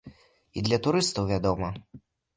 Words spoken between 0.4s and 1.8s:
І для турыстаў, вядома.